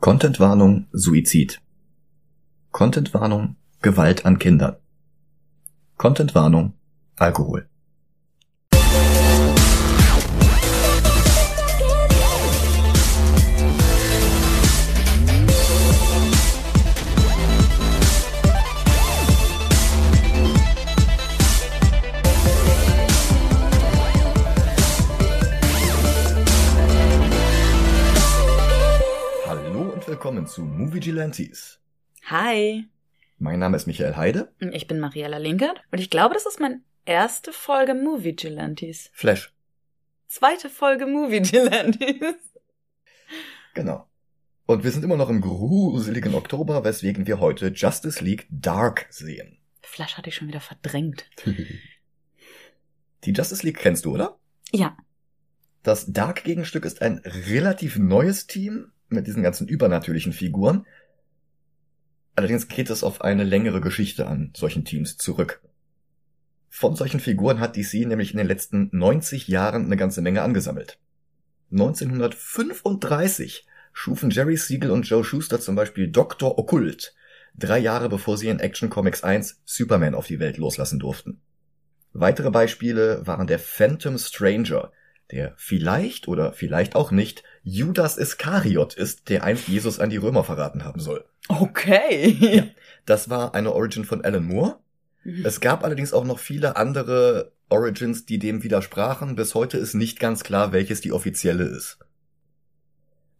[0.00, 1.60] Contentwarnung Suizid.
[2.72, 4.76] Contentwarnung Gewalt an Kindern.
[5.98, 6.72] Contentwarnung
[7.16, 7.69] Alkohol.
[30.20, 31.80] Willkommen zu Movie Gilantes.
[32.26, 32.84] Hi,
[33.38, 34.52] Mein Name ist Michael Heide.
[34.70, 39.08] ich bin Mariella Linkert und ich glaube, das ist meine erste Folge Movie Gelantes.
[39.14, 39.54] Flash.
[40.28, 42.34] Zweite Folge Movie Gelantes.
[43.74, 44.06] Genau.
[44.66, 49.56] Und wir sind immer noch im gruseligen Oktober, weswegen wir heute Justice League Dark sehen.
[49.80, 51.24] Flash hatte ich schon wieder verdrängt.
[53.24, 54.38] Die Justice League kennst du, oder?
[54.70, 54.98] Ja,
[55.82, 60.86] Das Dark-Gegenstück ist ein relativ neues Team mit diesen ganzen übernatürlichen Figuren.
[62.36, 65.62] Allerdings geht es auf eine längere Geschichte an solchen Teams zurück.
[66.68, 70.98] Von solchen Figuren hat DC nämlich in den letzten 90 Jahren eine ganze Menge angesammelt.
[71.72, 76.58] 1935 schufen Jerry Siegel und Joe Schuster zum Beispiel Dr.
[76.58, 77.14] Okkult,
[77.54, 81.40] drei Jahre bevor sie in Action Comics 1 Superman auf die Welt loslassen durften.
[82.12, 84.92] Weitere Beispiele waren der Phantom Stranger,
[85.30, 90.44] der vielleicht oder vielleicht auch nicht Judas Iskariot ist, der einst Jesus an die Römer
[90.44, 91.24] verraten haben soll.
[91.48, 92.72] okay.
[93.06, 94.78] Das war eine Origin von Alan Moore.
[95.44, 99.36] Es gab allerdings auch noch viele andere Origins, die dem widersprachen.
[99.36, 101.98] Bis heute ist nicht ganz klar, welches die offizielle ist.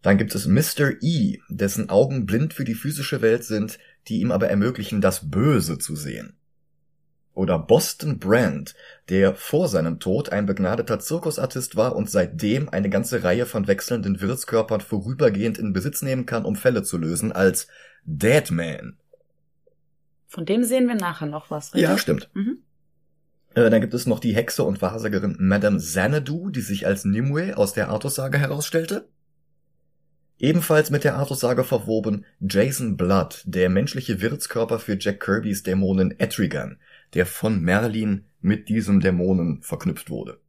[0.02, 0.92] Dann gibt es Mr.
[1.02, 5.78] E, dessen Augen blind für die physische Welt sind, die ihm aber ermöglichen, das Böse
[5.78, 6.36] zu sehen.
[7.34, 8.74] Oder Boston Brand,
[9.08, 14.20] der vor seinem Tod ein begnadeter Zirkusartist war und seitdem eine ganze Reihe von wechselnden
[14.20, 17.68] Wirtskörpern vorübergehend in Besitz nehmen kann, um Fälle zu lösen, als
[18.04, 18.98] Deadman.
[20.26, 21.82] Von dem sehen wir nachher noch was, richtig?
[21.82, 22.30] Ja, stimmt.
[22.34, 22.58] Mhm.
[23.54, 27.56] Äh, dann gibt es noch die Hexe und Wahrsagerin Madame Xanadu, die sich als Nimue
[27.56, 29.08] aus der Artussage herausstellte.
[30.38, 36.78] Ebenfalls mit der Artussage verwoben Jason Blood, der menschliche Wirtskörper für Jack Kirbys Dämonen Etrigan,
[37.14, 40.40] der von Merlin mit diesem Dämonen verknüpft wurde.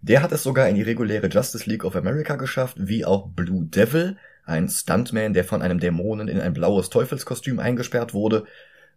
[0.00, 3.64] Der hat es sogar in die reguläre Justice League of America geschafft, wie auch Blue
[3.64, 8.44] Devil, ein Stuntman, der von einem Dämonen in ein blaues Teufelskostüm eingesperrt wurde,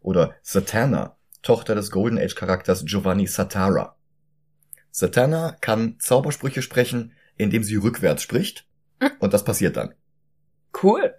[0.02, 3.96] oder Satana, Tochter des Golden Age Charakters Giovanni Satara.
[4.92, 8.68] Satana kann Zaubersprüche sprechen, indem sie rückwärts spricht,
[9.20, 9.94] und das passiert dann.
[10.84, 11.14] Cool.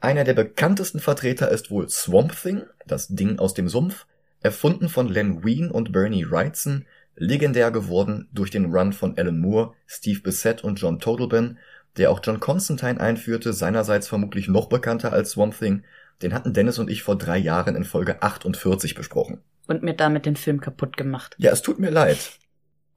[0.00, 4.06] Einer der bekanntesten Vertreter ist wohl Swamp Thing, das Ding aus dem Sumpf,
[4.40, 9.74] erfunden von Len Wein und Bernie Wrightson, legendär geworden durch den Run von Alan Moore,
[9.86, 11.58] Steve Bissett und John Totalban,
[11.98, 15.84] der auch John Constantine einführte, seinerseits vermutlich noch bekannter als Swamp Thing.
[16.22, 19.42] Den hatten Dennis und ich vor drei Jahren in Folge 48 besprochen.
[19.66, 21.36] Und mir damit den Film kaputt gemacht.
[21.38, 22.38] Ja, es tut mir leid.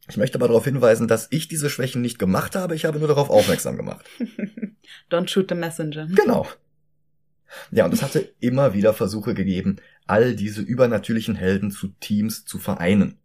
[0.07, 3.07] Ich möchte aber darauf hinweisen, dass ich diese Schwächen nicht gemacht habe, ich habe nur
[3.09, 4.05] darauf aufmerksam gemacht.
[5.11, 6.07] Don't shoot the messenger.
[6.07, 6.47] Genau.
[7.71, 9.77] Ja, und es hatte immer wieder Versuche gegeben,
[10.07, 13.17] all diese übernatürlichen Helden zu Teams zu vereinen.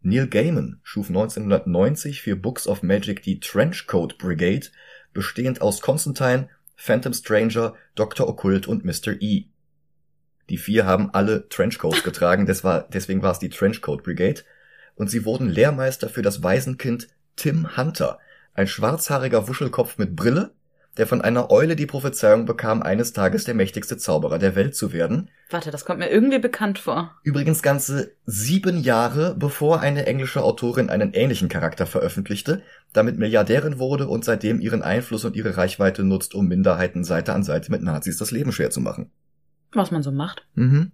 [0.00, 4.68] Neil Gaiman schuf 1990 für Books of Magic die Trenchcoat Brigade,
[5.12, 8.28] bestehend aus Constantine, Phantom Stranger, Dr.
[8.28, 9.20] Occult und Mr.
[9.20, 9.46] E.
[10.48, 14.42] Die vier haben alle Trenchcoats getragen, war, deswegen war es die Trenchcoat Brigade,
[14.94, 18.18] und sie wurden Lehrmeister für das Waisenkind Tim Hunter,
[18.54, 20.54] ein schwarzhaariger Wuschelkopf mit Brille,
[20.96, 24.92] der von einer Eule die Prophezeiung bekam, eines Tages der mächtigste Zauberer der Welt zu
[24.92, 25.30] werden.
[25.50, 27.14] Warte, das kommt mir irgendwie bekannt vor.
[27.22, 32.62] Übrigens ganze sieben Jahre, bevor eine englische Autorin einen ähnlichen Charakter veröffentlichte,
[32.92, 37.42] damit Milliardärin wurde und seitdem ihren Einfluss und ihre Reichweite nutzt, um Minderheiten Seite an
[37.42, 39.10] Seite mit Nazis das Leben schwer zu machen.
[39.72, 40.46] Was man so macht.
[40.54, 40.92] Mhm.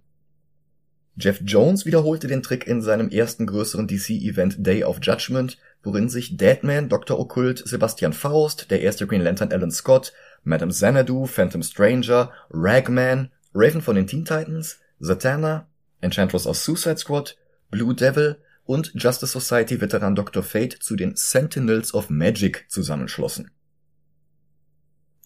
[1.15, 6.37] Jeff Jones wiederholte den Trick in seinem ersten größeren DC-Event Day of Judgment, worin sich
[6.37, 7.19] Deadman, Dr.
[7.19, 10.11] Okkult, Sebastian Faust, der erste Green Lantern Alan Scott,
[10.43, 15.67] Madame Xanadu, Phantom Stranger, Ragman, Raven von den Teen Titans, Zatanna,
[16.01, 17.37] Enchantress aus Suicide Squad,
[17.69, 20.41] Blue Devil und Justice Society Veteran Dr.
[20.41, 23.51] Fate zu den Sentinels of Magic zusammenschlossen.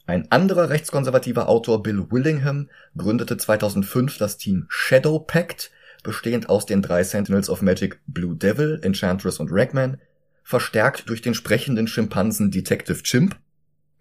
[0.06, 5.72] Ein anderer rechtskonservativer Autor, Bill Willingham, gründete 2005 das Team Shadow Pact,
[6.08, 10.00] bestehend aus den drei Sentinels of Magic Blue Devil, Enchantress und Ragman,
[10.42, 13.36] verstärkt durch den sprechenden Schimpansen Detective Chimp,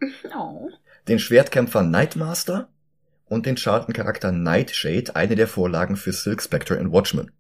[0.33, 0.71] Oh.
[1.09, 2.69] den Schwertkämpfer Nightmaster
[3.25, 7.33] und den Charlton-Charakter Nightshade, eine der Vorlagen für Silk Spectre in Watchmen.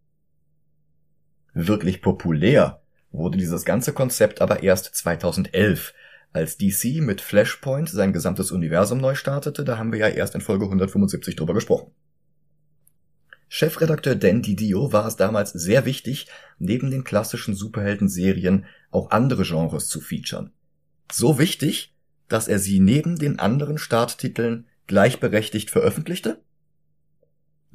[1.54, 2.82] Wirklich populär
[3.12, 5.94] wurde dieses ganze Konzept aber erst 2011,
[6.32, 10.40] Als DC mit Flashpoint sein gesamtes Universum neu startete, da haben wir ja erst in
[10.40, 11.92] Folge 175 drüber gesprochen.
[13.48, 16.26] Chefredakteur Dan Didio war es damals sehr wichtig,
[16.58, 20.52] neben den klassischen Superhelden-Serien auch andere Genres zu featuren.
[21.10, 21.94] So wichtig,
[22.28, 26.40] dass er sie neben den anderen Starttiteln gleichberechtigt veröffentlichte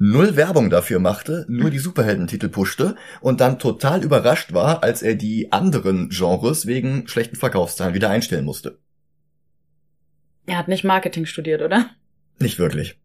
[0.02, 5.14] null Werbung dafür machte, nur die Superheldentitel pushte und dann total überrascht war, als er
[5.14, 8.78] die anderen Genres wegen schlechten Verkaufszahlen wieder einstellen musste.
[10.46, 11.90] Er hat nicht Marketing studiert, oder?
[12.40, 12.98] Nicht wirklich.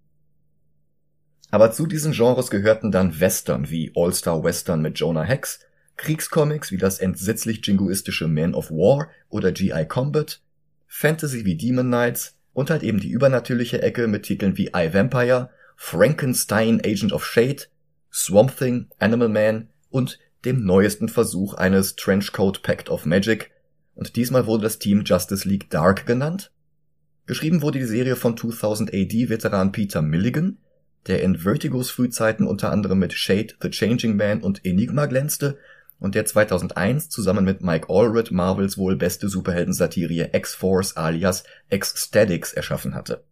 [1.49, 5.59] Aber zu diesen Genres gehörten dann Western wie All-Star Western mit Jonah Hex,
[5.95, 9.85] Kriegscomics wie das entsetzlich jingoistische Man of War oder G.I.
[9.85, 10.41] Combat,
[10.88, 15.49] Fantasy wie Demon Knights und halt eben die übernatürliche Ecke mit Titeln wie I Vampire
[15.75, 17.63] Frankenstein Agent of Shade,
[18.11, 23.51] Swamp Thing, Animal Man und dem neuesten Versuch eines Trenchcoat Pact of Magic,
[23.95, 26.51] und diesmal wurde das Team Justice League Dark genannt.
[27.25, 30.57] Geschrieben wurde die Serie von 2000 AD Veteran Peter Milligan,
[31.07, 35.57] der in Vertigos Frühzeiten unter anderem mit Shade, The Changing Man und Enigma glänzte
[36.00, 42.94] und der 2001 zusammen mit Mike Allred Marvels wohl beste Superhelden-Satirie X-Force alias X-Statics erschaffen
[42.94, 43.24] hatte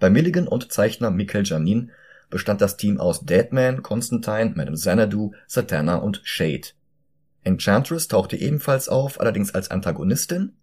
[0.00, 1.92] bei Milligan und Zeichner Mikel Janin
[2.30, 6.68] bestand das Team aus Deadman, Constantine, Madame Xanadu, Satana und Shade.
[7.44, 10.54] Enchantress tauchte ebenfalls auf, allerdings als Antagonistin.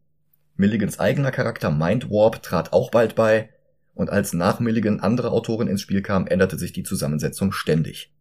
[0.55, 3.49] Milligans eigener Charakter Mindwarp trat auch bald bei,
[3.97, 8.13] und als nach Milligan andere Autoren ins Spiel kamen, änderte sich die Zusammensetzung ständig.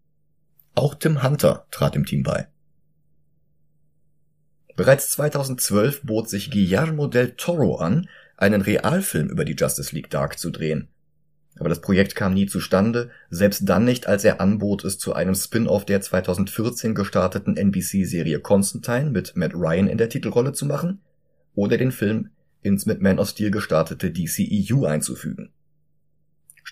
[0.75, 2.49] Auch Tim Hunter trat im Team bei.
[4.75, 10.39] Bereits 2012 bot sich Guillermo del Toro an, einen Realfilm über die Justice League Dark
[10.39, 10.89] zu drehen.
[11.59, 15.35] Aber das Projekt kam nie zustande, selbst dann nicht, als er anbot, es zu einem
[15.35, 21.01] Spin-off der 2014 gestarteten NBC-Serie Constantine mit Matt Ryan in der Titelrolle zu machen
[21.55, 22.31] oder den Film
[22.63, 25.51] ins mit Man of Steel gestartete DCEU einzufügen.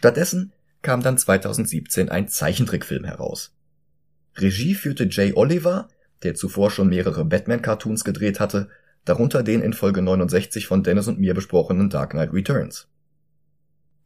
[0.05, 0.53] Stattdessen
[0.83, 3.55] kam dann 2017 ein Zeichentrickfilm heraus.
[4.37, 5.89] Regie führte Jay Oliver,
[6.25, 8.69] der zuvor schon mehrere Batman-Cartoons gedreht hatte,
[9.07, 12.87] darunter den in Folge 69 von Dennis und mir besprochenen Dark Knight Returns.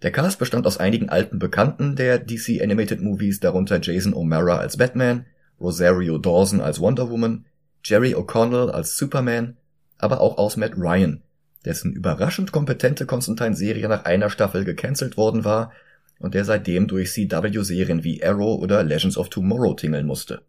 [0.02, 4.76] Der Cast bestand aus einigen alten Bekannten der DC Animated Movies, darunter Jason O'Mara als
[4.76, 5.26] Batman,
[5.60, 7.44] Rosario Dawson als Wonder Woman,
[7.82, 9.56] Jerry O'Connell als Superman,
[9.96, 11.24] aber auch aus Matt Ryan,
[11.64, 15.72] dessen überraschend kompetente Constantine-Serie nach einer Staffel gecancelt worden war
[16.18, 20.42] und der seitdem durch CW-Serien wie Arrow oder Legends of Tomorrow tingeln musste.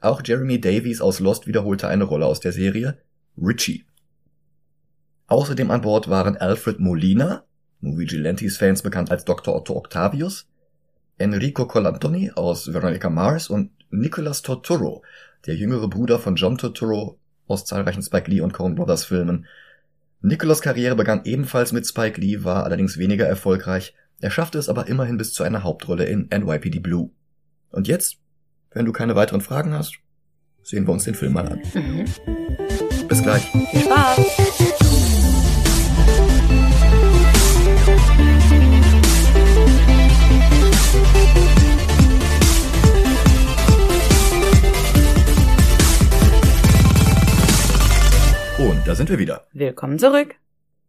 [0.00, 2.98] Auch Jeremy Davies aus Lost wiederholte eine Rolle aus der Serie,
[3.36, 3.84] Richie.
[5.26, 7.44] Außerdem an Bord waren Alfred Molina
[7.80, 9.54] Vigilantes-Fans bekannt als Dr.
[9.54, 10.48] Otto Octavius,
[11.16, 15.02] Enrico Colantoni aus Veronica Mars und Nicolas Torturo,
[15.46, 19.46] der jüngere Bruder von John Torturo aus zahlreichen Spike Lee und Coen Brothers Filmen.
[20.20, 24.88] Nicolas Karriere begann ebenfalls mit Spike Lee, war allerdings weniger erfolgreich, er schaffte es aber
[24.88, 27.10] immerhin bis zu einer Hauptrolle in NYPD Blue.
[27.70, 28.18] Und jetzt,
[28.72, 29.98] wenn du keine weiteren Fragen hast,
[30.62, 31.62] sehen wir uns den Film mal an.
[31.74, 32.04] Mhm.
[33.06, 33.42] Bis gleich.
[33.70, 34.18] Viel Spaß!
[48.58, 49.46] Und da sind wir wieder.
[49.52, 50.34] Willkommen zurück.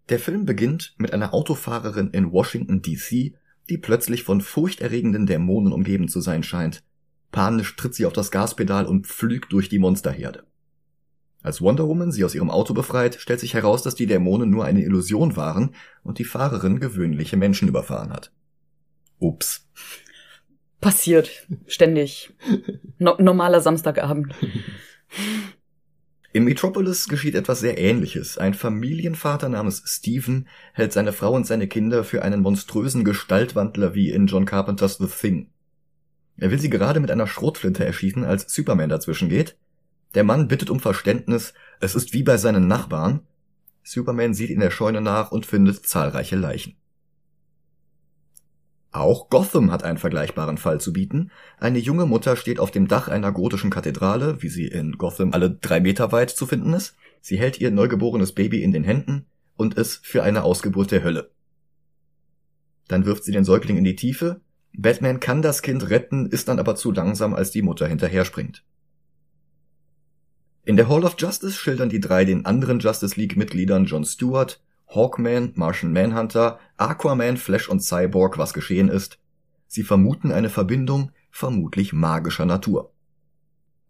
[0.10, 3.34] Der Film beginnt mit einer Autofahrerin in Washington DC,
[3.70, 6.84] die plötzlich von furchterregenden Dämonen umgeben zu sein scheint.
[7.32, 10.44] Panisch tritt sie auf das Gaspedal und pflügt durch die Monsterherde.
[11.44, 14.66] Als Wonder Woman sie aus ihrem Auto befreit, stellt sich heraus, dass die Dämonen nur
[14.66, 18.32] eine Illusion waren und die Fahrerin gewöhnliche Menschen überfahren hat.
[19.20, 19.70] Ups.
[20.82, 21.48] Passiert.
[21.68, 22.34] Ständig.
[22.98, 24.34] No normaler Samstagabend.
[26.32, 28.38] In Metropolis geschieht etwas sehr ähnliches.
[28.38, 34.12] Ein Familienvater namens Stephen hält seine Frau und seine Kinder für einen monströsen Gestaltwandler wie
[34.12, 35.50] in John Carpenters The Thing.
[36.38, 39.58] Er will sie gerade mit einer Schrotflinte erschießen, als Superman dazwischen geht.
[40.14, 43.22] Der Mann bittet um Verständnis, es ist wie bei seinen Nachbarn.
[43.84, 46.76] Superman sieht in der Scheune nach und findet zahlreiche Leichen.
[48.92, 51.30] Auch Gotham hat einen vergleichbaren Fall zu bieten.
[51.60, 55.52] Eine junge Mutter steht auf dem Dach einer gotischen Kathedrale, wie sie in Gotham alle
[55.52, 56.96] drei Meter weit zu finden ist.
[57.22, 61.32] Sie hält ihr neugeborenes Baby in den Händen und es für eine Ausgeburt der Hölle.
[62.88, 64.42] Dann wirft sie den Säugling in die Tiefe.
[64.74, 68.64] Batman kann das Kind retten, ist dann aber zu langsam, als die Mutter hinterher springt.
[70.66, 74.62] In der Hall of Justice schildern die drei den anderen Justice League Mitgliedern John Stewart,
[74.90, 79.20] Hawkman, Martian Manhunter, Aquaman, Flash und Cyborg, was geschehen ist.
[79.68, 82.92] Sie vermuten eine Verbindung, vermutlich magischer Natur.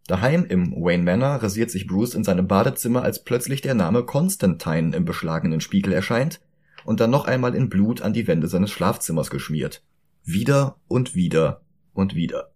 [0.08, 4.96] Daheim im Wayne Manor rasiert sich Bruce in seinem Badezimmer, als plötzlich der Name Constantine
[4.96, 6.41] im beschlagenen Spiegel erscheint
[6.84, 9.84] und dann noch einmal in Blut an die Wände seines Schlafzimmers geschmiert.
[10.24, 11.62] Wieder und wieder
[11.94, 12.51] und wieder.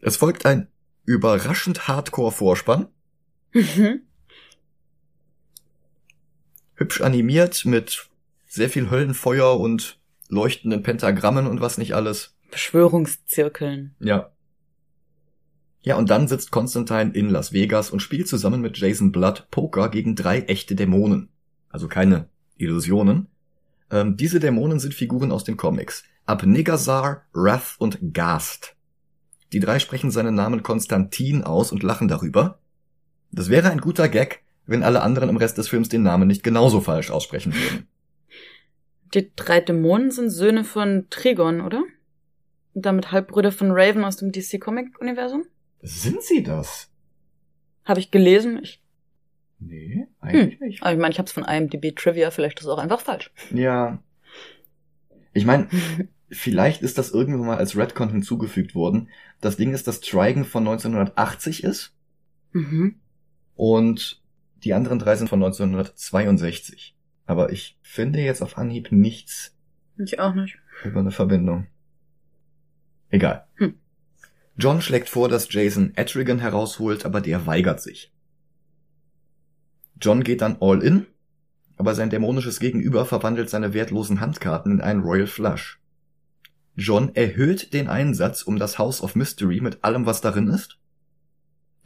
[0.00, 0.68] Es folgt ein
[1.04, 2.88] überraschend Hardcore-Vorspann.
[3.52, 4.05] Mhm.
[6.76, 8.08] Hübsch animiert mit
[8.46, 12.34] sehr viel Höllenfeuer und leuchtenden Pentagrammen und was nicht alles.
[12.50, 13.94] Beschwörungszirkeln.
[14.00, 14.30] Ja.
[15.82, 19.88] Ja, und dann sitzt Constantine in Las Vegas und spielt zusammen mit Jason Blood Poker
[19.88, 21.28] gegen drei echte Dämonen.
[21.68, 23.28] Also keine Illusionen.
[23.90, 26.04] Ähm, diese Dämonen sind Figuren aus den Comics.
[26.24, 28.74] Abnegazar, Wrath und Ghast.
[29.52, 32.58] Die drei sprechen seinen Namen Konstantin aus und lachen darüber.
[33.30, 36.42] Das wäre ein guter Gag, wenn alle anderen im Rest des Films den Namen nicht
[36.42, 37.86] genauso falsch aussprechen würden.
[39.14, 41.84] Die drei Dämonen sind Söhne von Trigon, oder?
[42.74, 45.44] Und damit Halbbrüder von Raven aus dem DC-Comic-Universum?
[45.80, 46.90] Sind sie das?
[47.84, 48.60] Habe ich gelesen.
[48.62, 48.82] Ich,
[49.58, 50.82] Nee, eigentlich nicht.
[50.82, 53.30] Aber ich meine, ich habe es von IMDb Trivia, vielleicht ist es auch einfach falsch.
[53.54, 54.02] Ja.
[55.32, 55.68] Ich meine,
[56.30, 59.08] vielleicht ist das irgendwann mal als Redcon hinzugefügt worden.
[59.40, 61.94] Das Ding ist, dass Trigon von 1980 ist
[62.52, 62.96] Mhm.
[63.54, 64.20] und
[64.64, 66.96] die anderen drei sind von 1962.
[67.26, 69.54] Aber ich finde jetzt auf Anhieb nichts
[69.98, 70.58] Ich auch nicht.
[70.84, 71.66] über eine Verbindung.
[73.10, 73.46] Egal.
[73.54, 73.74] Hm.
[74.56, 78.12] John schlägt vor, dass Jason Etrigan herausholt, aber der weigert sich.
[80.00, 81.06] John geht dann all in,
[81.76, 85.80] aber sein dämonisches Gegenüber verwandelt seine wertlosen Handkarten in einen Royal Flush.
[86.74, 90.78] John erhöht den Einsatz um das House of Mystery mit allem, was darin ist.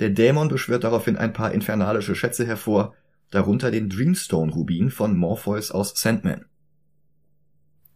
[0.01, 2.95] Der Dämon beschwört daraufhin ein paar infernalische Schätze hervor,
[3.31, 6.47] darunter den Dreamstone-Rubin von Morpheus aus Sandman.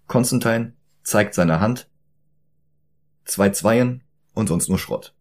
[0.06, 1.88] Constantine zeigt seine Hand,
[3.24, 4.02] zwei Zweien
[4.34, 5.14] und sonst nur Schrott.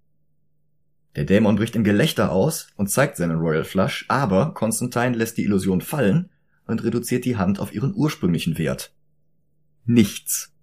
[1.16, 5.44] Der Dämon bricht in Gelächter aus und zeigt seinen Royal Flush, aber Constantine lässt die
[5.44, 6.30] Illusion fallen
[6.68, 8.94] und reduziert die Hand auf ihren ursprünglichen Wert.
[9.86, 10.54] Nichts.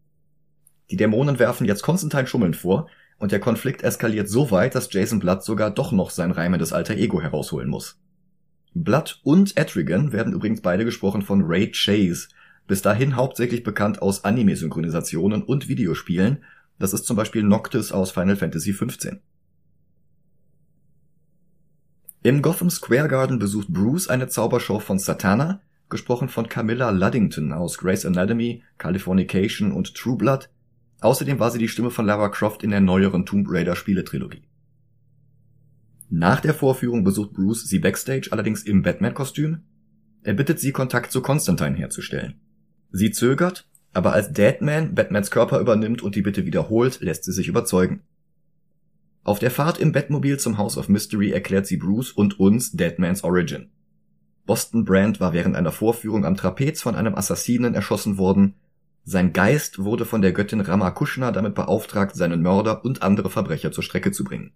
[0.91, 2.89] Die Dämonen werfen jetzt Constantine schummeln vor,
[3.21, 6.97] und der Konflikt eskaliert so weit, dass Jason Blood sogar doch noch sein reimendes alter
[6.97, 8.01] Ego herausholen muss.
[8.75, 12.29] Blood und Etrigan werden übrigens beide gesprochen von Ray Chase,
[12.67, 16.43] bis dahin hauptsächlich bekannt aus Anime-Synchronisationen und Videospielen,
[16.79, 19.19] das ist zum Beispiel Noctis aus Final Fantasy XV.
[22.23, 25.61] Im Gotham Square Garden besucht Bruce eine Zaubershow von Satana,
[25.91, 30.49] gesprochen von Camilla Luddington aus Grey's Anatomy, Californication und True Blood.
[31.01, 34.43] Außerdem war sie die Stimme von Lara Croft in der neueren Tomb Raider Spieletrilogie.
[36.11, 39.63] Nach der Vorführung besucht Bruce sie backstage allerdings im Batman-Kostüm.
[40.23, 42.41] Er bittet sie, Kontakt zu Constantine herzustellen.
[42.91, 47.49] Sie zögert, aber als Deadman Batmans Körper übernimmt und die Bitte wiederholt, lässt sie sich
[47.49, 48.03] überzeugen.
[49.23, 53.23] Auf der Fahrt im Batmobil zum House of Mystery erklärt sie Bruce und uns Deadmans
[53.23, 53.71] Origin.
[54.47, 58.55] Boston Brand war während einer Vorführung am Trapez von einem Assassinen erschossen worden.
[59.05, 63.83] Sein Geist wurde von der Göttin Ramakushna damit beauftragt, seinen Mörder und andere Verbrecher zur
[63.83, 64.53] Strecke zu bringen.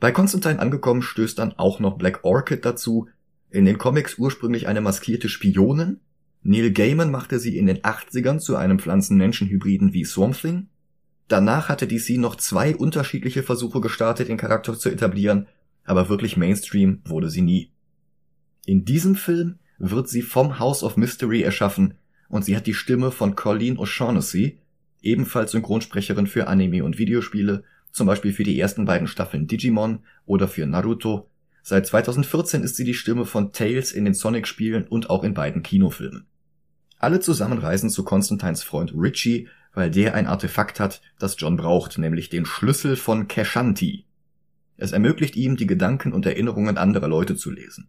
[0.00, 3.08] Bei Constantine angekommen stößt dann auch noch Black Orchid dazu,
[3.50, 6.00] in den Comics ursprünglich eine maskierte Spionin.
[6.42, 10.68] Neil Gaiman machte sie in den 80ern zu einem Pflanzen-Menschen-Hybriden wie Swamp Thing.
[11.28, 15.46] Danach hatte DC noch zwei unterschiedliche Versuche gestartet, den Charakter zu etablieren,
[15.84, 17.70] aber wirklich Mainstream wurde sie nie.
[18.66, 21.94] In diesem Film wird sie vom House of Mystery erschaffen
[22.34, 24.56] und sie hat die Stimme von Colleen O'Shaughnessy,
[25.02, 27.62] ebenfalls Synchronsprecherin für Anime und Videospiele,
[27.92, 31.30] zum Beispiel für die ersten beiden Staffeln Digimon oder für Naruto.
[31.62, 35.62] Seit 2014 ist sie die Stimme von Tails in den Sonic-Spielen und auch in beiden
[35.62, 36.26] Kinofilmen.
[36.98, 41.98] Alle zusammen reisen zu Constantines Freund Richie, weil der ein Artefakt hat, das John braucht,
[41.98, 44.06] nämlich den Schlüssel von Keshanti.
[44.76, 47.86] Es ermöglicht ihm, die Gedanken und Erinnerungen anderer Leute zu lesen.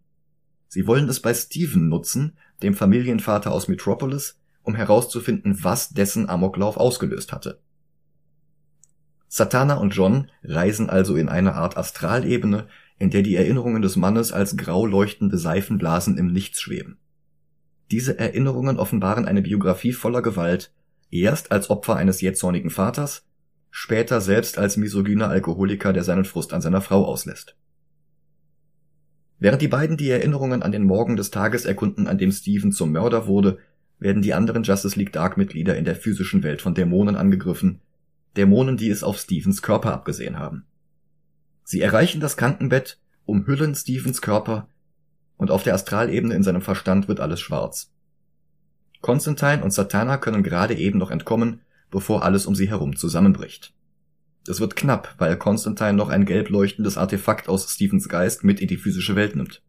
[0.68, 6.78] Sie wollen es bei Steven nutzen, dem Familienvater aus Metropolis, um herauszufinden, was dessen Amoklauf
[6.78, 7.60] ausgelöst hatte.
[9.28, 12.68] Satana und John reisen also in eine Art Astralebene,
[12.98, 16.98] in der die Erinnerungen des Mannes als grau leuchtende Seifenblasen im Nichts schweben.
[17.92, 20.74] Diese Erinnerungen offenbaren eine Biografie voller Gewalt,
[21.12, 23.26] erst als Opfer eines jähzornigen Vaters,
[23.70, 27.56] später selbst als misogyner Alkoholiker, der seinen Frust an seiner Frau auslässt.
[29.40, 32.92] Während die beiden die Erinnerungen an den Morgen des Tages erkunden, an dem Steven zum
[32.92, 33.58] Mörder wurde,
[34.00, 37.82] werden die anderen Justice League Dark-Mitglieder in der physischen Welt von Dämonen angegriffen,
[38.38, 40.66] Dämonen, die es auf Stevens Körper abgesehen haben.
[41.64, 44.68] Sie erreichen das Krankenbett, umhüllen Stevens Körper,
[45.38, 47.92] und auf der Astralebene in seinem Verstand wird alles schwarz.
[49.02, 51.62] Constantine und Satana können gerade eben noch entkommen,
[51.92, 53.74] bevor alles um sie herum zusammenbricht.
[54.48, 58.68] Es wird knapp, weil Constantine noch ein gelb leuchtendes Artefakt aus Stephens Geist mit in
[58.68, 59.64] die physische Welt nimmt.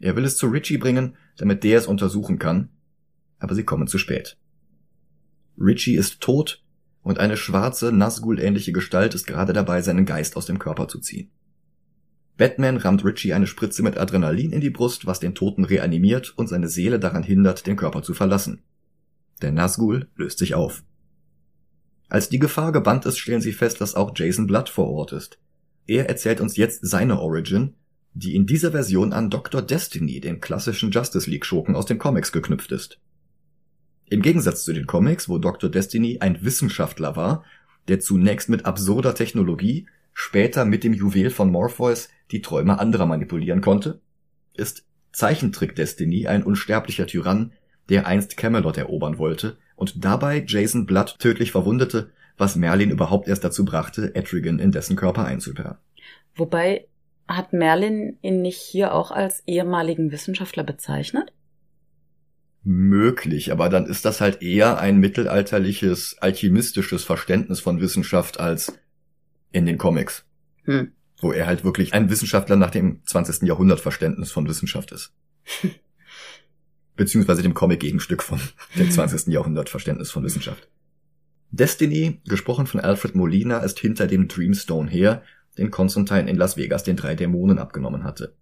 [0.00, 2.70] Er will es zu Richie bringen, damit der es untersuchen kann,
[3.38, 4.36] aber sie kommen zu spät.
[5.58, 6.62] Richie ist tot
[7.02, 11.30] und eine schwarze, Nazgul-ähnliche Gestalt ist gerade dabei, seinen Geist aus dem Körper zu ziehen.
[12.36, 16.48] Batman rammt Richie eine Spritze mit Adrenalin in die Brust, was den Toten reanimiert und
[16.48, 18.62] seine Seele daran hindert, den Körper zu verlassen.
[19.42, 20.84] Der Nazgul löst sich auf.
[22.08, 25.38] Als die Gefahr gebannt ist, stellen sie fest, dass auch Jason Blood vor Ort ist.
[25.86, 27.74] Er erzählt uns jetzt seine Origin,
[28.14, 29.62] die in dieser Version an Dr.
[29.62, 32.98] Destiny, den klassischen Justice League Schurken aus den Comics geknüpft ist.
[34.10, 35.70] Im Gegensatz zu den Comics, wo Dr.
[35.70, 37.44] Destiny ein Wissenschaftler war,
[37.88, 43.60] der zunächst mit absurder Technologie, später mit dem Juwel von Morpheus die Träume anderer manipulieren
[43.60, 44.00] konnte,
[44.54, 47.52] ist Zeichentrick Destiny ein unsterblicher Tyrann,
[47.88, 53.44] der einst Camelot erobern wollte und dabei Jason Blood tödlich verwundete, was Merlin überhaupt erst
[53.44, 55.78] dazu brachte, Etrigan in dessen Körper einzusperren.
[56.34, 56.86] Wobei
[57.26, 61.32] hat Merlin ihn nicht hier auch als ehemaligen Wissenschaftler bezeichnet?
[62.64, 68.78] Möglich, aber dann ist das halt eher ein mittelalterliches, alchemistisches Verständnis von Wissenschaft als
[69.52, 70.24] in den Comics.
[70.64, 70.92] Hm.
[71.20, 73.42] Wo er halt wirklich ein Wissenschaftler nach dem 20.
[73.42, 75.12] Jahrhundert Verständnis von Wissenschaft ist.
[76.98, 78.40] Beziehungsweise dem Comic-Gegenstück von
[78.76, 79.28] dem 20.
[79.28, 80.68] Jahrhundert Verständnis von Wissenschaft.
[81.50, 85.22] Destiny, gesprochen von Alfred Molina, ist hinter dem Dreamstone her,
[85.56, 88.34] den Constantine in Las Vegas den drei Dämonen abgenommen hatte.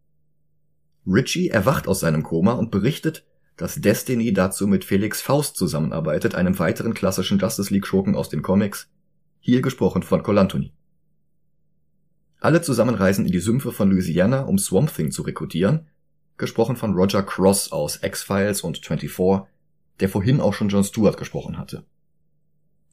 [1.06, 3.26] Richie erwacht aus seinem Koma und berichtet,
[3.58, 8.40] dass Destiny dazu mit Felix Faust zusammenarbeitet, einem weiteren klassischen Justice League Schurken aus den
[8.40, 8.88] Comics,
[9.38, 10.72] hier gesprochen von Colantoni.
[12.40, 15.86] Alle zusammen reisen in die Sümpfe von Louisiana, um Swamp Thing zu rekrutieren,
[16.38, 19.46] gesprochen von Roger Cross aus X-Files und 24,
[20.00, 21.84] der vorhin auch schon John Stewart gesprochen hatte.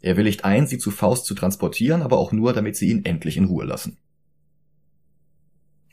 [0.01, 3.37] Er willigt ein, sie zu Faust zu transportieren, aber auch nur, damit sie ihn endlich
[3.37, 3.97] in Ruhe lassen.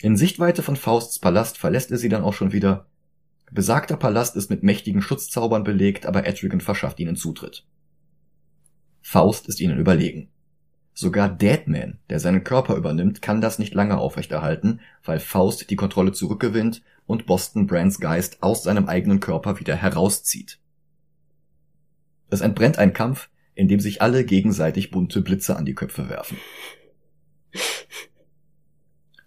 [0.02, 2.86] In Sichtweite von Fausts Palast verlässt er sie dann auch schon wieder.
[3.52, 7.66] Besagter Palast ist mit mächtigen Schutzzaubern belegt, aber Etrigan verschafft ihnen Zutritt.
[9.02, 10.30] Faust ist ihnen überlegen.
[10.92, 16.12] Sogar Deadman, der seinen Körper übernimmt, kann das nicht lange aufrechterhalten, weil Faust die Kontrolle
[16.12, 20.60] zurückgewinnt und Boston Brands Geist aus seinem eigenen Körper wieder herauszieht.
[22.30, 26.38] Es entbrennt ein Kampf, in dem sich alle gegenseitig bunte Blitze an die Köpfe werfen.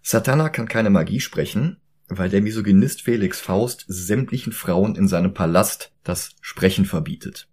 [0.00, 5.92] Satana kann keine Magie sprechen, weil der Misogynist Felix Faust sämtlichen Frauen in seinem Palast
[6.04, 7.48] das Sprechen verbietet.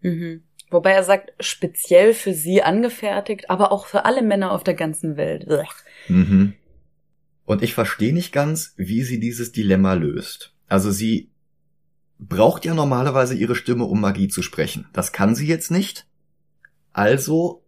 [0.00, 0.42] Mhm.
[0.70, 5.16] Wobei er sagt, speziell für sie angefertigt, aber auch für alle Männer auf der ganzen
[5.16, 5.46] Welt.
[6.08, 6.54] Mhm.
[7.48, 10.52] Und ich verstehe nicht ganz, wie sie dieses Dilemma löst.
[10.66, 11.30] Also sie
[12.18, 14.86] braucht ja normalerweise ihre Stimme, um Magie zu sprechen.
[14.92, 16.06] Das kann sie jetzt nicht.
[16.92, 17.64] Also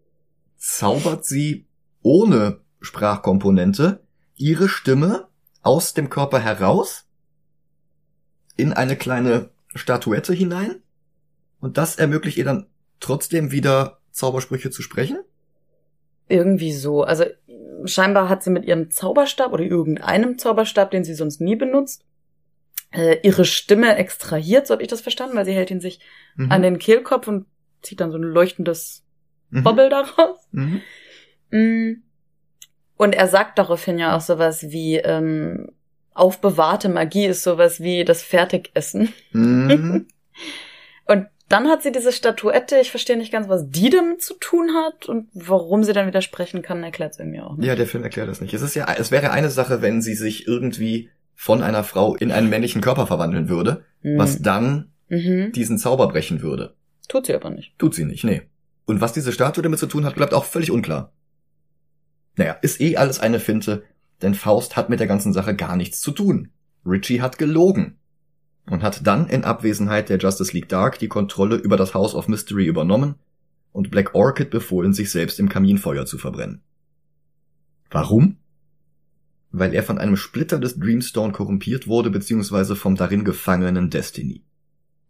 [0.59, 1.67] zaubert sie
[2.03, 4.05] ohne Sprachkomponente
[4.37, 5.29] ihre Stimme
[5.63, 7.07] aus dem Körper heraus
[8.59, 10.83] in eine kleine Statuette hinein
[11.59, 12.67] und das ermöglicht ihr dann
[13.01, 15.21] trotzdem wieder Zaubersprüche zu sprechen?
[16.29, 17.03] Irgendwie so.
[17.03, 17.25] Also
[17.87, 22.05] scheinbar hat sie mit ihrem Zauberstab oder irgendeinem Zauberstab, den sie sonst nie benutzt,
[22.93, 26.01] äh, ihre Stimme extrahiert, so habe ich das verstanden, weil sie hält ihn sich
[26.37, 26.51] mhm.
[26.51, 27.47] an den Kehlkopf und
[27.83, 29.05] zieht dann so ein leuchtendes
[29.51, 29.63] mhm.
[29.63, 30.49] Bobbel daraus.
[30.53, 30.83] Mhm.
[31.51, 32.03] Mm.
[32.97, 35.73] Und er sagt daraufhin ja auch sowas wie, ähm,
[36.13, 39.13] aufbewahrte Magie ist sowas wie das Fertigessen.
[39.33, 40.07] Mhm.
[41.51, 45.07] dann hat sie diese Statuette, ich verstehe nicht ganz, was die damit zu tun hat
[45.09, 47.67] und warum sie dann widersprechen kann, erklärt es irgendwie auch nicht.
[47.67, 48.55] Ja, der Film erklärt das nicht.
[48.55, 52.31] Es ist ja, es wäre eine Sache, wenn sie sich irgendwie von einer Frau in
[52.31, 54.17] einen männlichen Körper verwandeln würde, mhm.
[54.17, 55.51] was dann mhm.
[55.51, 56.77] diesen Zauber brechen würde.
[57.09, 57.77] Tut sie aber nicht.
[57.79, 58.43] Tut sie nicht, nee.
[58.85, 61.13] Und was diese Statue damit zu tun hat, bleibt auch völlig unklar.
[62.37, 63.83] Naja, ist eh alles eine Finte,
[64.23, 66.53] denn Faust hat mit der ganzen Sache gar nichts zu tun.
[66.87, 67.99] Richie hat gelogen
[68.71, 72.29] und hat dann in Abwesenheit der Justice League Dark die Kontrolle über das House of
[72.29, 73.17] Mystery übernommen
[73.73, 76.63] und Black Orchid befohlen, sich selbst im Kaminfeuer zu verbrennen.
[77.91, 78.37] Warum?
[79.51, 82.77] Weil er von einem Splitter des Dreamstone korrumpiert wurde bzw.
[82.77, 84.45] vom darin gefangenen Destiny,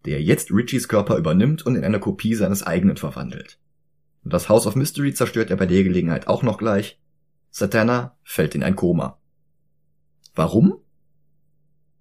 [0.07, 3.59] der jetzt Richies Körper übernimmt und in eine Kopie seines eigenen verwandelt.
[4.25, 6.99] Und das House of Mystery zerstört er bei der Gelegenheit auch noch gleich,
[7.51, 9.19] Satana fällt in ein Koma.
[10.35, 10.79] Warum?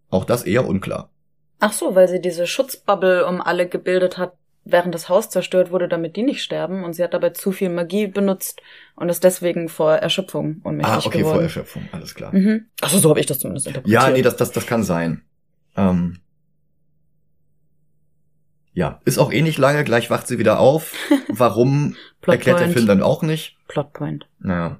[0.09, 1.11] Auch das eher unklar.
[1.59, 5.87] Ach so, weil sie diese Schutzbubble um alle gebildet hat, während das Haus zerstört wurde,
[5.87, 6.83] damit die nicht sterben.
[6.83, 8.61] Und sie hat dabei zu viel Magie benutzt
[8.95, 11.03] und ist deswegen vor Erschöpfung ohnmächtig geworden.
[11.03, 11.35] Ah, okay, geworden.
[11.35, 12.33] vor Erschöpfung, alles klar.
[12.33, 12.65] Mhm.
[12.81, 14.01] Ach so, so habe ich das zumindest interpretiert.
[14.01, 15.23] Ja, nee, das, das, das kann sein.
[15.75, 16.19] Ähm
[18.73, 20.93] Ja, ist auch eh nicht lange, gleich wacht sie wieder auf.
[21.27, 21.95] Warum
[22.25, 23.57] erklärt der Film dann auch nicht.
[23.67, 24.27] Plotpoint.
[24.39, 24.79] Naja.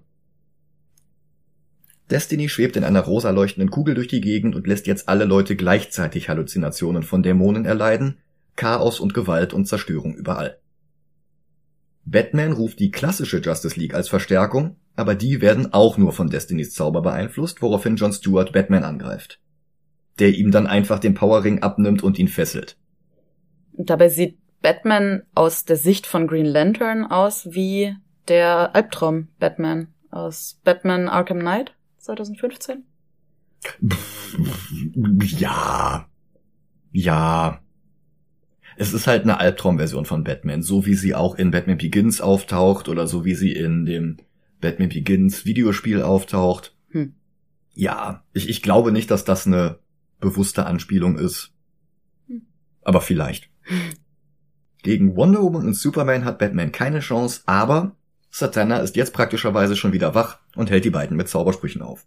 [2.10, 5.56] Destiny schwebt in einer rosa leuchtenden Kugel durch die Gegend und lässt jetzt alle Leute
[5.56, 8.18] gleichzeitig Halluzinationen von Dämonen erleiden,
[8.56, 10.58] Chaos und Gewalt und Zerstörung überall.
[12.06, 16.74] Batman ruft die klassische Justice League als Verstärkung, aber die werden auch nur von Destinys
[16.74, 19.40] Zauber beeinflusst, woraufhin John Stewart Batman angreift.
[20.18, 22.78] Der ihm dann einfach den Powerring abnimmt und ihn fesselt.
[23.74, 27.96] Dabei sieht Batman aus der Sicht von Green Lantern aus wie
[28.28, 32.84] der Albtraum Batman aus Batman Arkham Knight 2015.
[35.38, 36.10] Ja.
[36.92, 37.62] Ja.
[38.78, 42.88] Es ist halt eine Albtraumversion von Batman, so wie sie auch in Batman Begins auftaucht
[42.88, 44.18] oder so wie sie in dem
[44.62, 46.76] Batman Begins Videospiel auftaucht.
[46.90, 47.14] Hm.
[47.74, 49.80] Ja, ich, ich glaube nicht, dass das eine
[50.20, 51.54] bewusste Anspielung ist.
[52.28, 52.44] Hm.
[52.82, 53.50] Aber vielleicht.
[54.82, 57.98] Gegen Wonder Woman und Superman hat Batman keine Chance, aber
[58.30, 62.06] Satana ist jetzt praktischerweise schon wieder wach und hält die beiden mit Zaubersprüchen auf.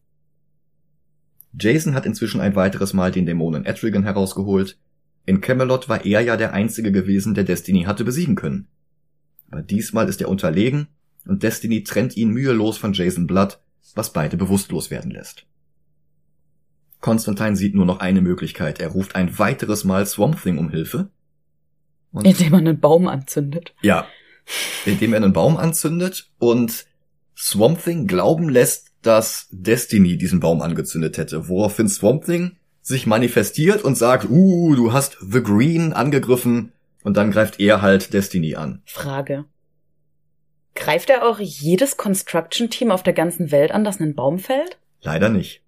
[1.58, 4.78] Jason hat inzwischen ein weiteres Mal den Dämonen Etrigan herausgeholt.
[5.26, 8.68] In Camelot war er ja der Einzige gewesen, der Destiny hatte besiegen können.
[9.50, 10.88] Aber diesmal ist er unterlegen
[11.26, 13.60] und Destiny trennt ihn mühelos von Jason Blood,
[13.94, 15.46] was beide bewusstlos werden lässt.
[17.00, 18.80] Konstantin sieht nur noch eine Möglichkeit.
[18.80, 21.10] Er ruft ein weiteres Mal Swamp Thing um Hilfe.
[22.12, 23.74] Indem er einen Baum anzündet.
[23.82, 24.06] Ja,
[24.84, 26.86] indem er einen Baum anzündet und
[27.36, 33.82] Swamp Thing glauben lässt, dass Destiny diesen Baum angezündet hätte, woraufhin Swamp Thing sich manifestiert
[33.82, 38.82] und sagt, uh, du hast The Green angegriffen und dann greift er halt Destiny an.
[38.84, 39.44] Frage.
[40.74, 44.78] Greift er auch jedes Construction-Team auf der ganzen Welt an, das einen Baum fällt?
[45.00, 45.62] Leider nicht.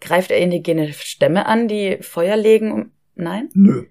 [0.00, 2.70] Greift er indigene Stämme an, die Feuer legen?
[2.70, 3.48] Um Nein?
[3.54, 3.86] Nö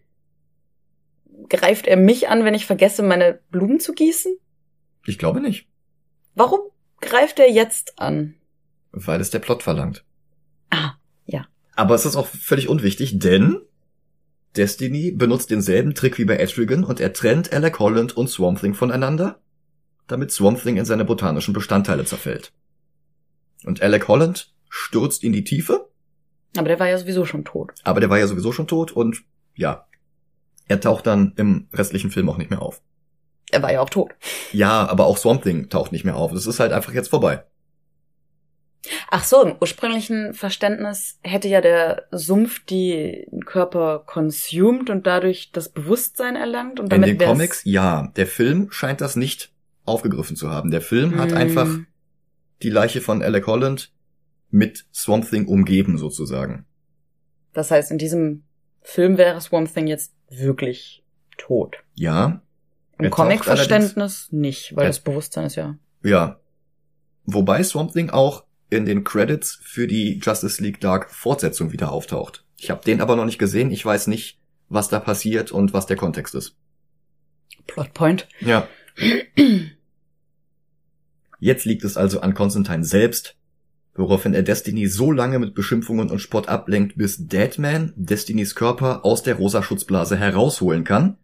[1.49, 4.35] greift er mich an, wenn ich vergesse, meine Blumen zu gießen?
[5.05, 5.67] Ich glaube nicht.
[6.35, 6.59] Warum
[7.01, 8.35] greift er jetzt an?
[8.91, 10.03] Weil es der Plot verlangt.
[10.69, 10.93] Ah,
[11.25, 11.47] ja.
[11.75, 13.61] Aber es ist auch völlig unwichtig, denn
[14.55, 18.73] Destiny benutzt denselben Trick wie bei Etrigan und er trennt Alec Holland und Swamp Thing
[18.73, 19.39] voneinander,
[20.07, 22.53] damit Swamp Thing in seine botanischen Bestandteile zerfällt.
[23.63, 25.89] Und Alec Holland stürzt in die Tiefe.
[26.55, 27.73] Aber der war ja sowieso schon tot.
[27.83, 29.23] Aber der war ja sowieso schon tot und
[29.55, 29.87] ja,
[30.67, 32.81] er taucht dann im restlichen Film auch nicht mehr auf.
[33.51, 34.11] Er war ja auch tot.
[34.51, 36.31] Ja, aber auch Swamp Thing taucht nicht mehr auf.
[36.31, 37.43] Das ist halt einfach jetzt vorbei.
[39.09, 45.69] Ach so, im ursprünglichen Verständnis hätte ja der Sumpf die Körper consumed und dadurch das
[45.69, 48.11] Bewusstsein erlangt und damit In den Comics, ja.
[48.15, 49.51] Der Film scheint das nicht
[49.85, 50.71] aufgegriffen zu haben.
[50.71, 51.19] Der Film hm.
[51.19, 51.69] hat einfach
[52.61, 53.91] die Leiche von Alec Holland
[54.49, 56.65] mit Swamp Thing umgeben sozusagen.
[57.53, 58.43] Das heißt, in diesem
[58.81, 61.03] Film wäre Swamp Thing jetzt wirklich
[61.37, 61.77] tot.
[61.93, 62.41] Ja.
[62.97, 65.77] Im Comic-Verständnis nicht, weil das Bewusstsein ist ja.
[66.03, 66.39] Ja.
[67.25, 72.45] Wobei Swamp Thing auch in den Credits für die Justice League Dark Fortsetzung wieder auftaucht.
[72.57, 73.71] Ich habe den aber noch nicht gesehen.
[73.71, 76.55] Ich weiß nicht, was da passiert und was der Kontext ist.
[77.67, 78.27] Plotpoint.
[78.39, 78.67] Ja.
[81.39, 83.35] Jetzt liegt es also an Constantine selbst,
[83.95, 89.23] woraufhin er Destiny so lange mit Beschimpfungen und Spott ablenkt, bis Deadman Destinys Körper aus
[89.23, 91.17] der rosa Schutzblase herausholen kann.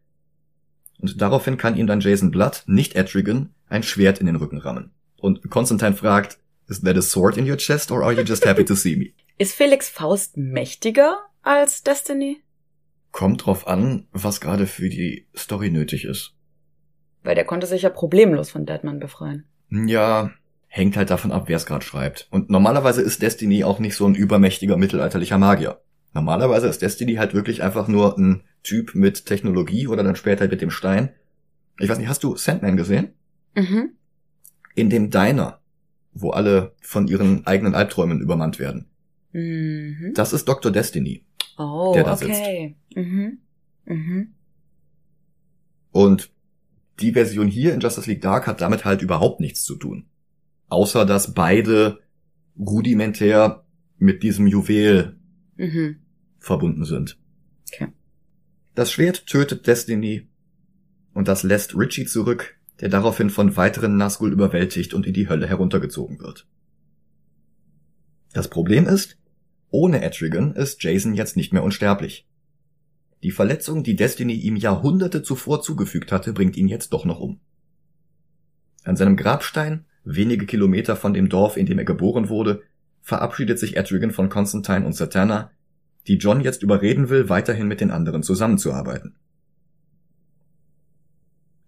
[0.99, 4.91] Und daraufhin kann ihm dann Jason Blood, nicht Etrigan, ein Schwert in den Rücken rammen.
[5.17, 8.63] Und Constantine fragt, is that a sword in your chest or are you just happy
[8.63, 9.11] to see me?
[9.37, 12.41] Ist Felix Faust mächtiger als Destiny?
[13.11, 16.33] Kommt drauf an, was gerade für die Story nötig ist.
[17.23, 19.45] Weil der konnte sich ja problemlos von Deadman befreien.
[19.69, 20.31] Ja,
[20.73, 22.29] hängt halt davon ab, wer es gerade schreibt.
[22.31, 25.81] Und normalerweise ist Destiny auch nicht so ein übermächtiger mittelalterlicher Magier.
[26.13, 30.61] Normalerweise ist Destiny halt wirklich einfach nur ein Typ mit Technologie oder dann später mit
[30.61, 31.09] dem Stein.
[31.77, 33.09] Ich weiß nicht, hast du Sandman gesehen?
[33.53, 33.91] Mhm.
[34.73, 35.59] In dem Diner,
[36.13, 38.85] wo alle von ihren eigenen Albträumen übermannt werden.
[39.33, 40.13] Mhm.
[40.15, 40.71] Das ist Dr.
[40.71, 41.25] Destiny.
[41.57, 42.75] Oh, der da okay.
[42.87, 42.97] sitzt.
[42.97, 43.39] Mhm.
[43.83, 44.33] Mhm.
[45.91, 46.31] Und
[47.01, 50.05] die Version hier in Justice League Dark hat damit halt überhaupt nichts zu tun
[50.71, 51.99] außer dass beide
[52.57, 53.65] rudimentär
[53.97, 55.17] mit diesem Juwel
[55.57, 55.97] mhm.
[56.39, 57.19] verbunden sind.
[57.73, 57.89] Okay.
[58.73, 60.27] Das Schwert tötet Destiny
[61.13, 65.47] und das lässt Richie zurück, der daraufhin von weiteren Nazgul überwältigt und in die Hölle
[65.47, 66.47] heruntergezogen wird.
[68.33, 69.17] Das Problem ist,
[69.69, 72.27] ohne Etrigan ist Jason jetzt nicht mehr unsterblich.
[73.23, 77.41] Die Verletzung, die Destiny ihm Jahrhunderte zuvor zugefügt hatte, bringt ihn jetzt doch noch um.
[78.83, 82.61] An seinem Grabstein wenige Kilometer von dem Dorf, in dem er geboren wurde,
[83.01, 85.51] verabschiedet sich Etrigan von Constantine und Satana,
[86.07, 89.15] die John jetzt überreden will, weiterhin mit den anderen zusammenzuarbeiten.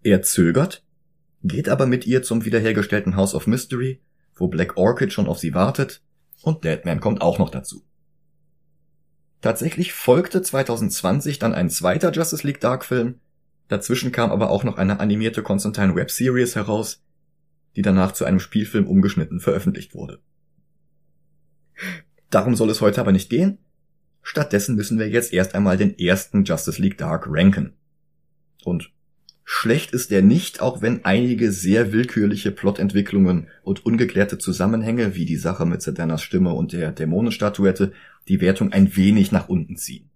[0.02, 0.84] Er zögert,
[1.44, 4.02] geht aber mit ihr zum wiederhergestellten House of Mystery,
[4.36, 6.02] wo Black Orchid schon auf sie wartet,
[6.42, 7.84] und Deadman kommt auch noch dazu.
[9.42, 13.20] Tatsächlich folgte 2020 dann ein zweiter Justice League Dark Film,
[13.68, 17.03] dazwischen kam aber auch noch eine animierte Constantine Web Series heraus,
[17.76, 20.20] die danach zu einem Spielfilm umgeschnitten veröffentlicht wurde.
[22.30, 23.60] Darum soll es heute aber nicht gehen.
[24.22, 27.74] Stattdessen müssen wir jetzt erst einmal den ersten Justice League Dark ranken.
[28.64, 28.92] Und
[29.44, 35.36] schlecht ist der nicht, auch wenn einige sehr willkürliche Plotentwicklungen und ungeklärte Zusammenhänge, wie die
[35.36, 37.92] Sache mit Sedanas Stimme und der Dämonenstatuette,
[38.28, 40.10] die Wertung ein wenig nach unten ziehen.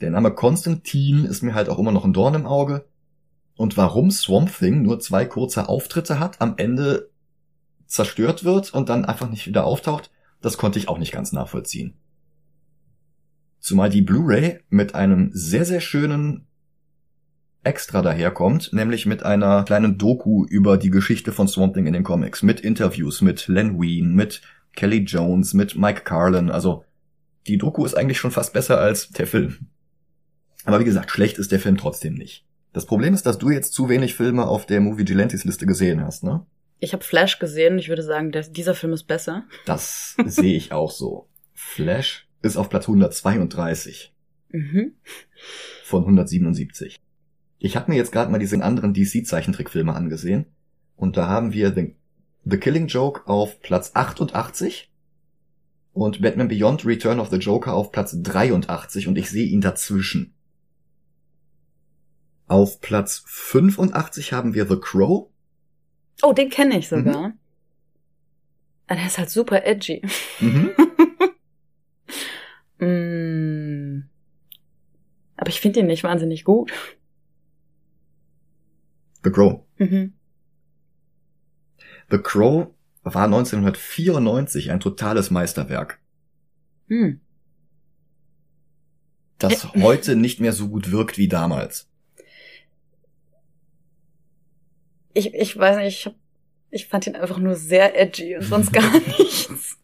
[0.00, 2.86] Der Name Konstantin ist mir halt auch immer noch ein Dorn im Auge.
[3.60, 7.10] Und warum Swamp Thing nur zwei kurze Auftritte hat, am Ende
[7.84, 11.92] zerstört wird und dann einfach nicht wieder auftaucht, das konnte ich auch nicht ganz nachvollziehen.
[13.58, 16.46] Zumal die Blu-ray mit einem sehr, sehr schönen
[17.62, 22.02] Extra daherkommt, nämlich mit einer kleinen Doku über die Geschichte von Swamp Thing in den
[22.02, 24.40] Comics, mit Interviews mit Len Wein, mit
[24.72, 26.86] Kelly Jones, mit Mike Carlin, also
[27.46, 29.66] die Doku ist eigentlich schon fast besser als der Film.
[30.64, 32.46] Aber wie gesagt, schlecht ist der Film trotzdem nicht.
[32.72, 36.02] Das Problem ist, dass du jetzt zu wenig Filme auf der Movie Gilantes Liste gesehen
[36.04, 36.46] hast, ne?
[36.78, 39.44] Ich habe Flash gesehen und ich würde sagen, der, dieser Film ist besser.
[39.66, 41.28] Das sehe ich auch so.
[41.52, 44.14] Flash ist auf Platz 132
[44.52, 44.94] Mhm.
[45.84, 47.00] von 177.
[47.58, 50.46] Ich habe mir jetzt gerade mal diese anderen DC-Zeichentrickfilme angesehen
[50.96, 51.94] und da haben wir The,
[52.44, 54.90] The Killing Joke auf Platz 88
[55.92, 60.34] und Batman Beyond Return of the Joker auf Platz 83 und ich sehe ihn dazwischen.
[62.50, 65.28] Auf Platz 85 haben wir The Crow.
[66.22, 67.32] Oh, den kenne ich sogar.
[68.88, 70.02] Ah, Der ist halt super edgy.
[70.40, 70.70] Mhm.
[72.82, 74.08] Mm.
[75.36, 76.72] Aber ich finde ihn nicht wahnsinnig gut.
[79.22, 79.64] The Crow.
[79.76, 80.14] Mhm.
[82.10, 82.68] The Crow
[83.02, 86.00] war 1994 ein totales Meisterwerk,
[86.88, 87.20] Hm.
[89.36, 91.89] das heute nicht mehr so gut wirkt wie damals.
[95.12, 96.14] Ich, ich weiß nicht, ich, hab,
[96.70, 99.76] ich fand ihn einfach nur sehr edgy und sonst gar nichts.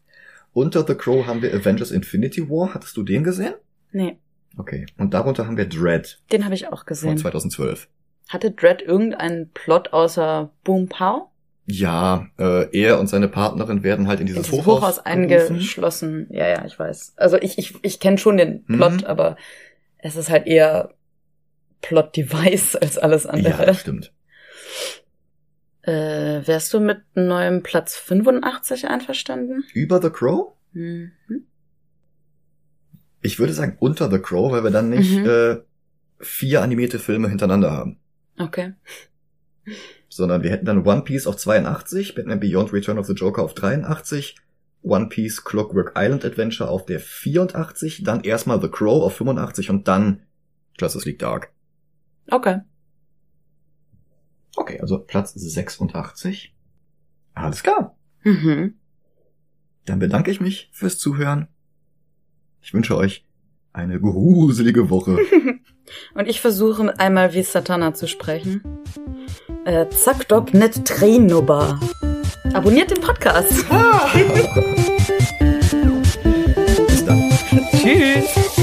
[0.53, 2.73] Unter The Crow haben wir Avengers Infinity War.
[2.73, 3.53] Hattest du den gesehen?
[3.91, 4.17] Nee,
[4.59, 4.87] Okay.
[4.97, 7.17] Und darunter haben wir Dread den habe ich auch von gesehen.
[7.17, 7.87] 2012.
[8.29, 11.27] Hatte Dredd irgendeinen Plot außer Boom Pow?
[11.67, 16.27] Ja, äh, er und seine Partnerin werden halt in dieses, In dieses Hochhaus, Hochhaus eingeschlossen.
[16.31, 17.13] Ja, ja, ich weiß.
[17.17, 19.03] Also ich, ich, ich kenne schon den Plot, Mhm.
[19.05, 19.35] aber
[19.99, 20.93] es ist halt eher
[21.81, 23.65] Plot-Device als alles Ja, andere.
[23.65, 24.11] das stimmt.
[25.87, 29.63] Äh, wärst du mit neuem Platz 85 einverstanden?
[29.73, 30.53] Über The Crow?
[30.73, 31.11] Mhm.
[33.21, 35.25] Ich würde sagen unter The Crow, weil wir dann nicht Mhm.
[35.25, 35.57] äh,
[36.19, 37.99] vier animierte Filme hintereinander haben.
[38.39, 38.73] Okay.
[40.09, 43.53] sondern wir hätten dann One Piece auf 82, Batman Beyond Return of the Joker auf
[43.53, 44.35] 83,
[44.81, 49.87] One Piece Clockwork Island Adventure auf der 84, dann erstmal The Crow auf 85 und
[49.87, 50.23] dann
[50.79, 51.51] Justice League Dark.
[52.31, 52.61] Okay.
[54.57, 56.53] Okay, also Platz 86.
[57.35, 57.95] Alles klar.
[58.23, 58.73] Mhm.
[59.85, 61.47] Dann bedanke ich mich fürs Zuhören.
[62.61, 63.23] Ich wünsche euch
[63.71, 65.17] eine gruselige Woche.
[66.15, 68.61] Und ich versuche einmal wie Satana zu sprechen.
[69.63, 71.79] Äh, zack dop net Trainoba.
[72.53, 73.63] Abonniert den Podcast.
[76.87, 77.29] Bis dann.
[77.71, 78.56] Tschüss.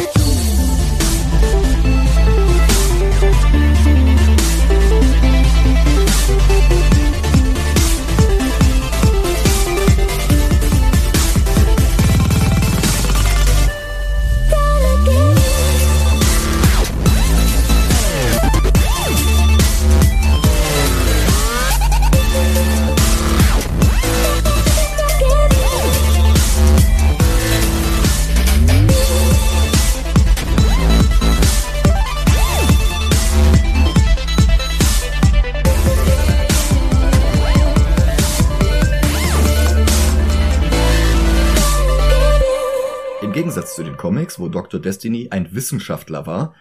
[44.45, 44.79] Wo Dr.
[44.79, 46.55] Destiny ein Wissenschaftler war,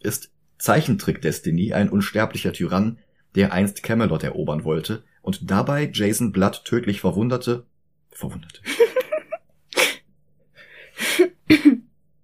[0.00, 2.98] ist Zeichentrick Destiny ein unsterblicher Tyrann,
[3.34, 7.66] der einst Camelot erobern wollte und dabei Jason Blood tödlich verwunderte,
[8.10, 8.62] verwunderte,